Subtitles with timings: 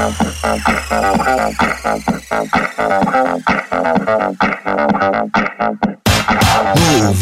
[0.00, 0.08] Move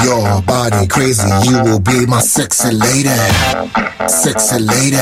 [0.04, 3.08] your body crazy, you will be my sexy lady.
[4.06, 4.96] Sexy lady,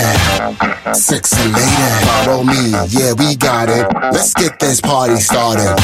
[0.95, 1.91] sexy lady.
[2.25, 3.87] Follow me, yeah, we got it.
[4.11, 5.77] Let's get this party started.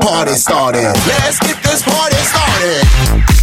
[0.00, 3.35] Party started, let's get this party started.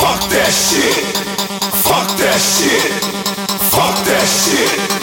[0.00, 1.04] Fuck that shit.
[1.82, 2.92] Fuck that shit.
[3.72, 4.97] Fuck that shit.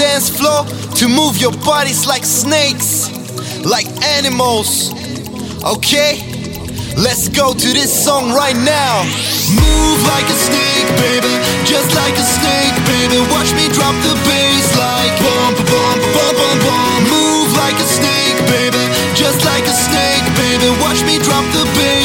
[0.00, 0.64] Dance floor
[0.96, 3.12] to move your bodies like snakes,
[3.68, 3.84] like
[4.16, 4.88] animals.
[5.60, 6.24] Okay?
[6.96, 9.04] Let's go to this song right now.
[9.52, 11.36] Move like a snake, baby,
[11.68, 13.20] just like a snake, baby.
[13.28, 17.00] Watch me drop the bass like bum, bum, bum, bum, bum.
[17.04, 20.72] Move like a snake, baby, just like a snake, baby.
[20.80, 21.99] Watch me drop the bass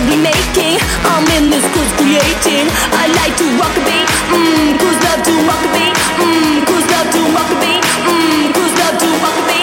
[0.00, 2.66] got like making, I'm in this cause creating.
[2.96, 6.86] I like to rock a beat, mmm, cause love to rock a beat, mmm, cause
[6.92, 9.59] love to rock a beat, mmm, cause love to rock a beat,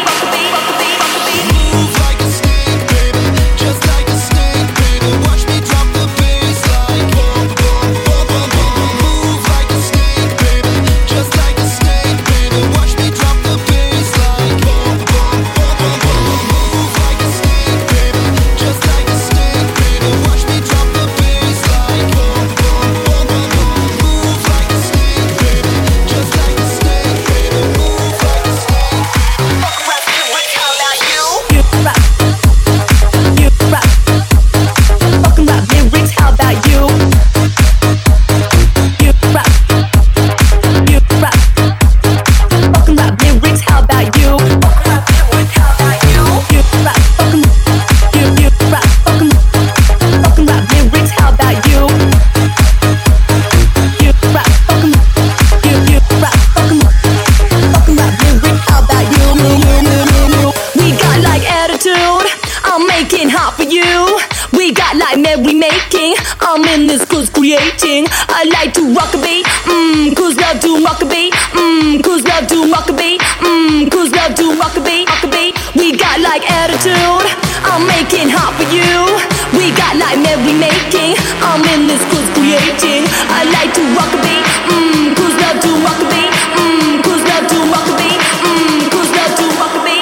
[76.38, 77.26] like attitude,
[77.66, 78.86] I'm making hot for you.
[79.58, 83.10] We got like merry making, I'm in this cause creating.
[83.34, 87.24] I like to rock a beat, mmm, cause love to rock a beat, mmm, cause
[87.26, 89.98] love to rock a beat, mmm, cause love to rock a beat.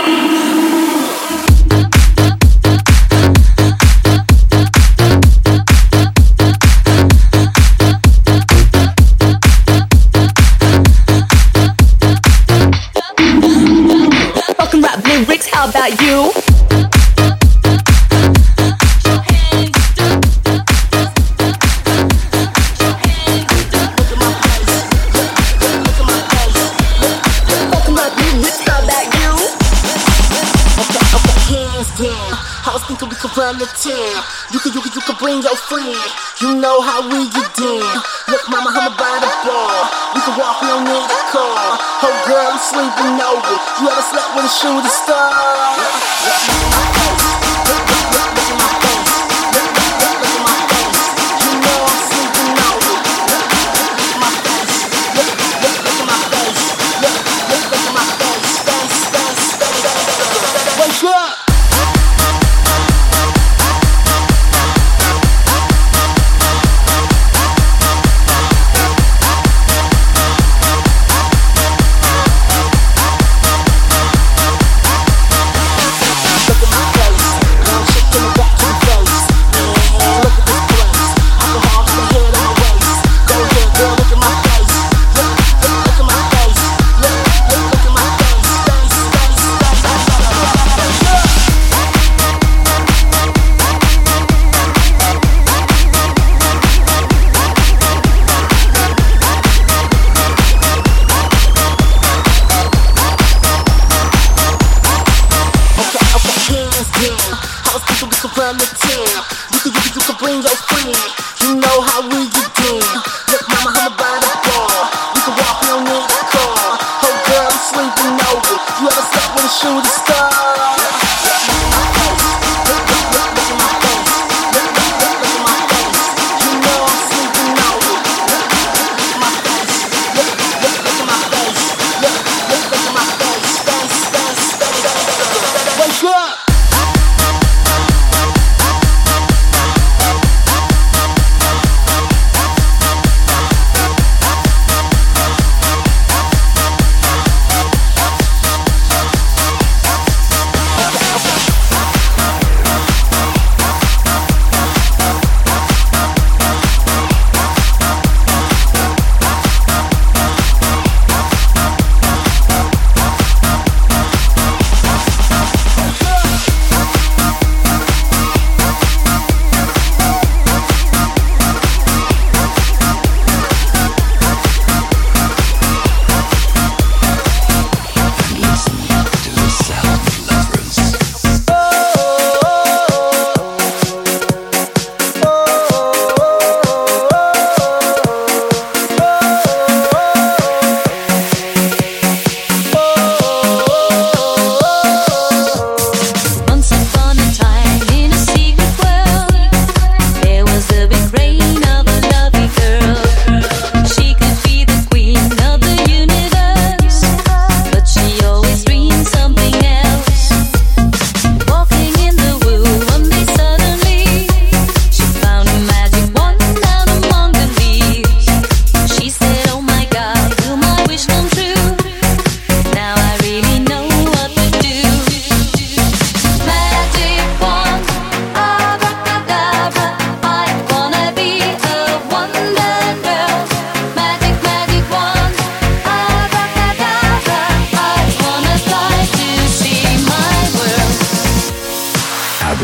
[15.66, 16.25] About you?
[34.52, 35.96] You can, you can, you could bring your friend.
[36.42, 38.02] You know how we get down.
[38.28, 39.90] Look, mama, I'm about the ball.
[40.14, 41.78] We can walk, we don't need a car.
[42.06, 43.56] Oh, girl, I'm sleeping over.
[43.82, 47.05] You ever slept with a shooting star?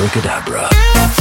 [0.02, 1.21] Abracadabra.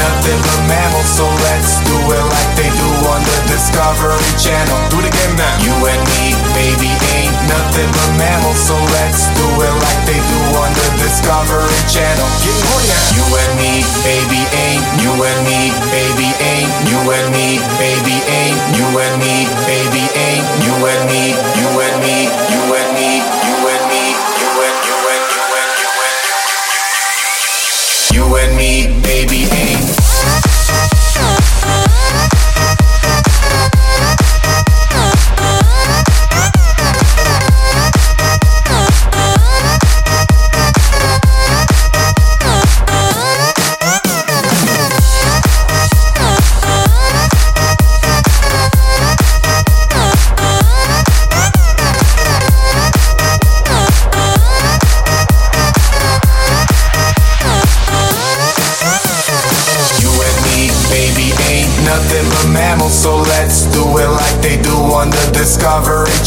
[0.00, 4.76] nothing but mammals, so let's do it like they do on the Discovery Channel.
[4.88, 5.54] Do it again now.
[5.60, 10.40] You and me, baby, ain't nothing but mammals, so let's do it like they do
[10.56, 12.28] on the Discovery Channel.
[12.40, 13.04] Getting horny now.
[13.16, 15.60] You and me, baby, ain't you and me,
[15.92, 21.36] baby, ain't you and me, baby, ain't you and me, baby, ain't you and me,
[21.60, 22.79] you and me, you and me,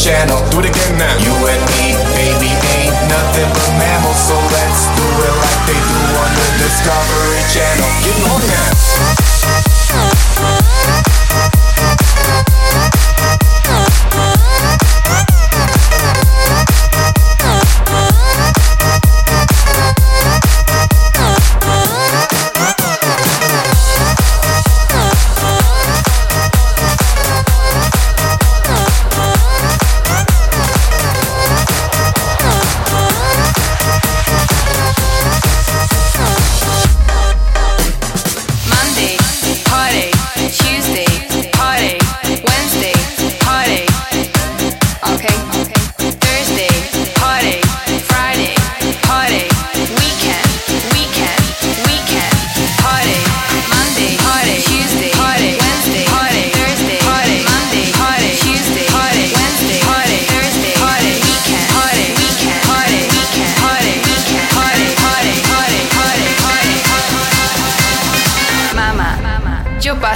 [0.04, 0.43] Channel.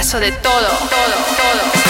[0.09, 1.88] Paso de todo, todo, todo.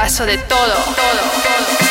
[0.00, 1.89] Paso de todo, todo, todo.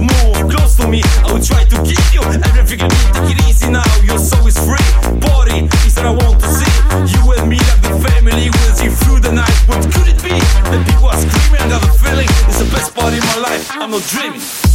[0.00, 3.14] Move close to me, I will try to give you everything I need.
[3.14, 4.88] Take it easy now, your soul is free.
[5.20, 6.72] Body is what I want to see.
[7.12, 9.56] You and me like the family, we'll see through the night.
[9.68, 10.36] What could it be?
[10.70, 12.28] The people are screaming, I got the feeling.
[12.48, 14.65] It's the best part in my life, I'm not dreaming.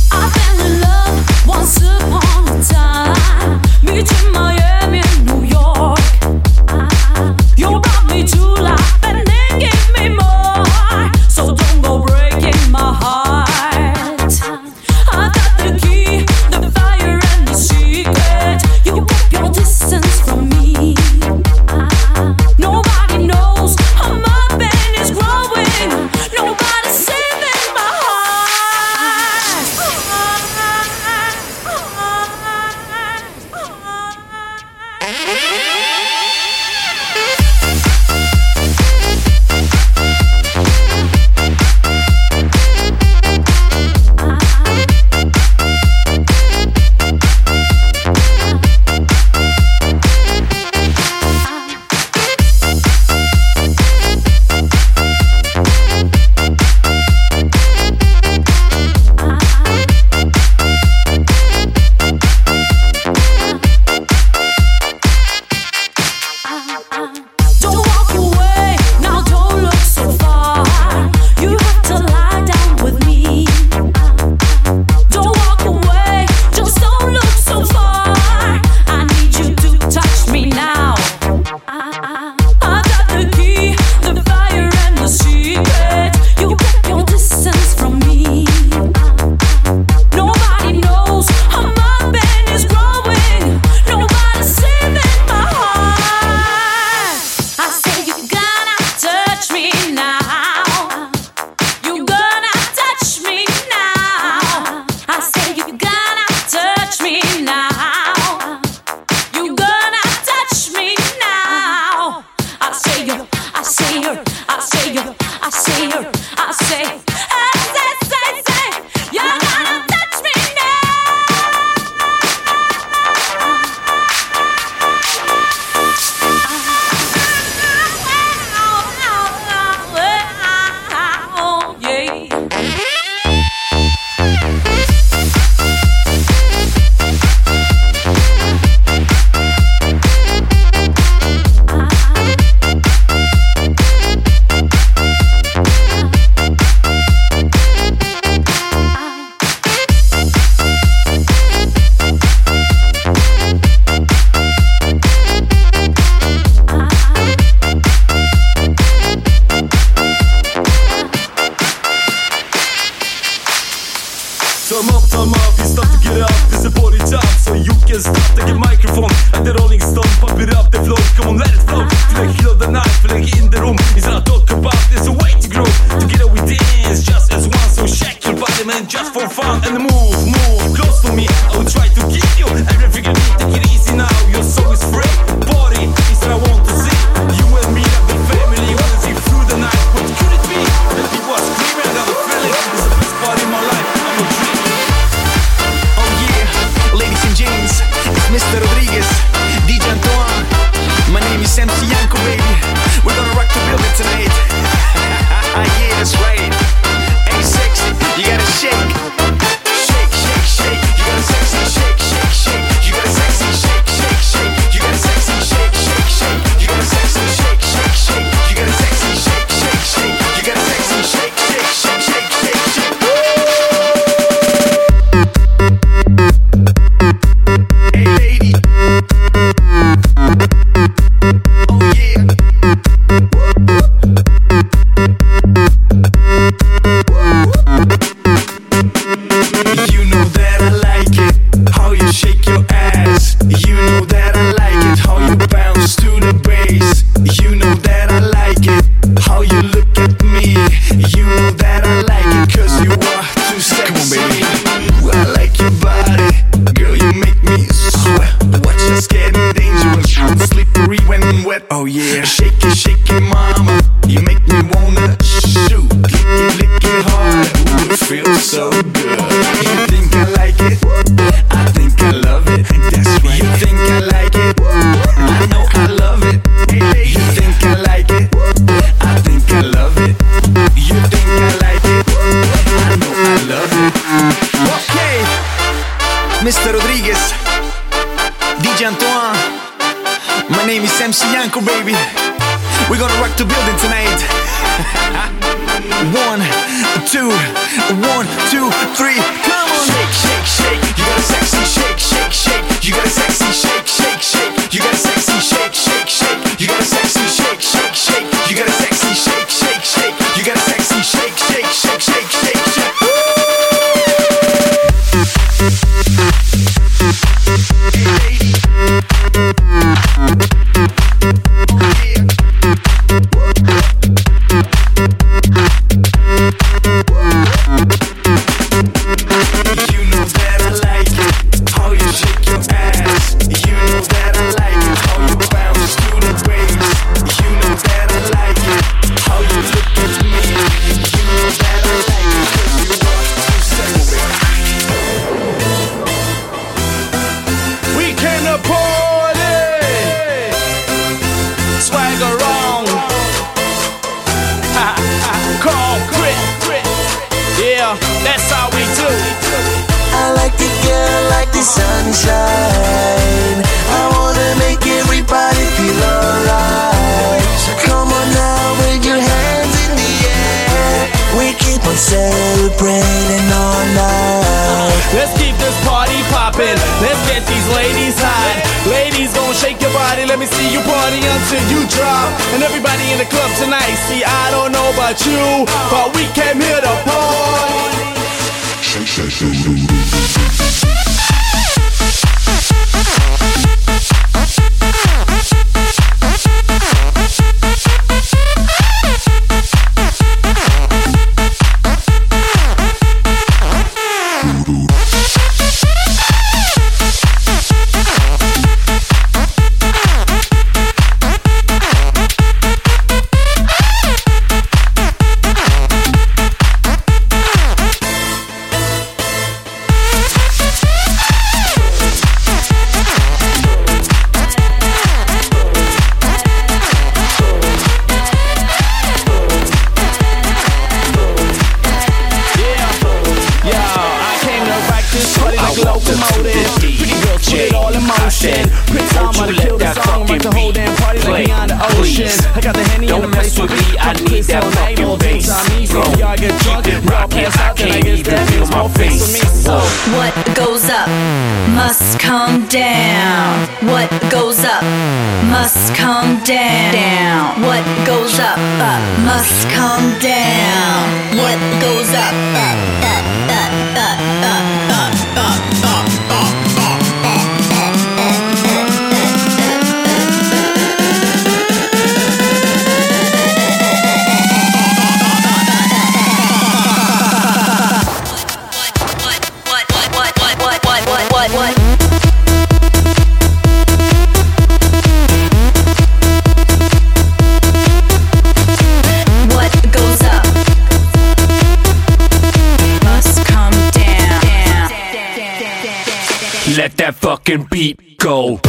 [496.78, 498.62] Let that fucking beat go.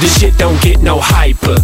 [0.00, 1.56] This shit don't get no hyper.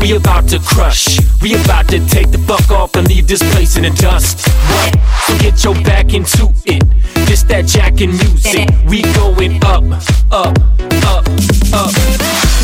[0.00, 1.18] We about to crush.
[1.42, 4.48] We about to take the fuck off and leave this place in the dust.
[4.48, 4.96] What?
[5.26, 6.82] So get your back into it.
[7.28, 8.68] Just that jack and music.
[8.88, 9.84] We going up,
[10.32, 10.58] up,
[11.04, 11.28] up,
[11.72, 12.59] up.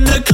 [0.00, 0.29] in the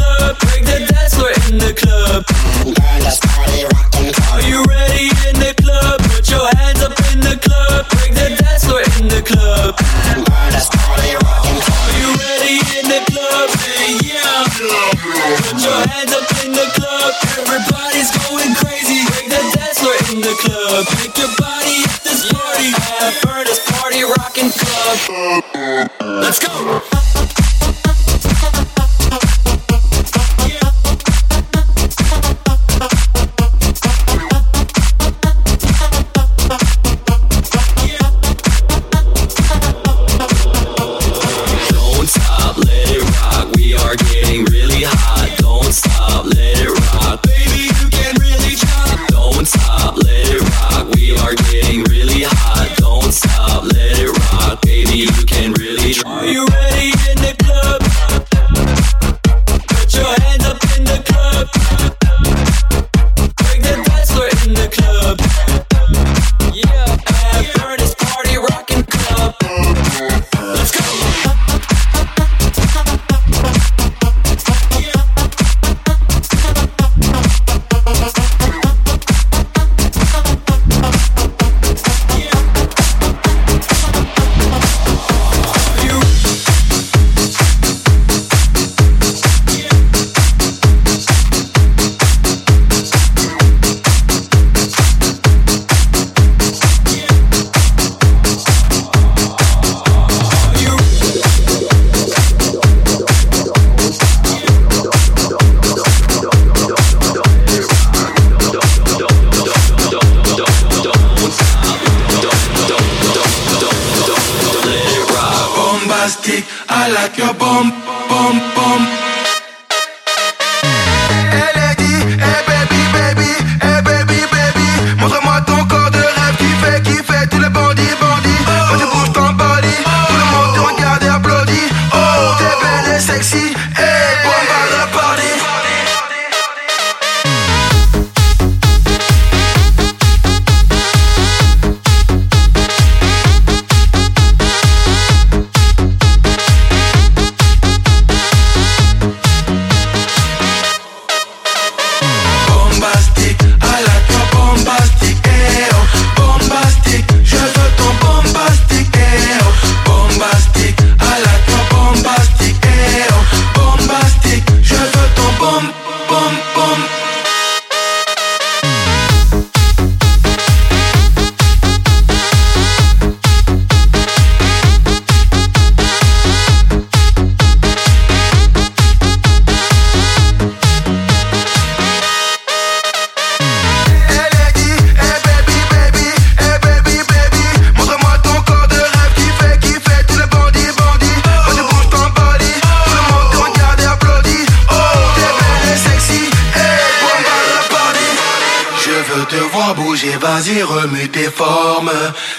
[200.86, 201.90] remue tes formes.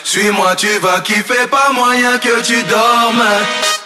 [0.03, 3.76] Suis-moi, tu vas kiffer, pas moyen que tu dormes.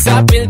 [0.00, 0.49] Stop it.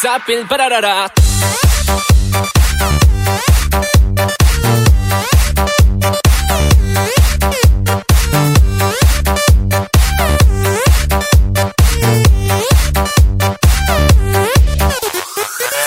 [0.00, 1.12] sapil parararat.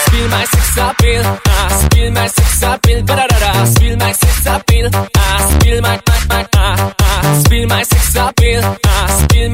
[0.05, 2.11] Spiel mein Sexappeal, ah, spiel
[3.03, 7.65] pararara, spiel mein Sexappeal, ah, spiel ah, ah, spiel
[8.85, 9.49] ah, spiel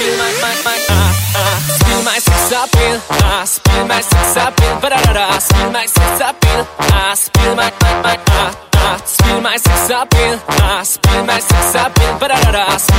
[0.00, 0.39] spiel
[5.20, 5.38] ba-da-da-da.
[5.38, 9.02] Spill my sex appeal, ah, spill my, my, my, ah, ah.
[9.04, 12.18] Spill my sex appeal, ah, spill my sex appeal.
[12.18, 12.89] Spill my sex